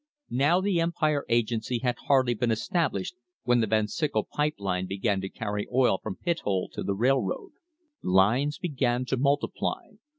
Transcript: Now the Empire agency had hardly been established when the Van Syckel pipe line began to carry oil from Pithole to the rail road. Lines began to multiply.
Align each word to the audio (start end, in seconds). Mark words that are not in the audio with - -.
Now 0.33 0.61
the 0.61 0.81
Empire 0.81 1.25
agency 1.29 1.77
had 1.77 1.97
hardly 2.07 2.33
been 2.33 2.49
established 2.49 3.13
when 3.43 3.59
the 3.59 3.67
Van 3.67 3.85
Syckel 3.85 4.27
pipe 4.27 4.55
line 4.57 4.87
began 4.87 5.21
to 5.21 5.29
carry 5.29 5.67
oil 5.71 5.99
from 6.01 6.15
Pithole 6.25 6.69
to 6.71 6.81
the 6.81 6.95
rail 6.95 7.21
road. 7.21 7.51
Lines 8.01 8.57
began 8.57 9.05
to 9.05 9.17
multiply. 9.17 9.91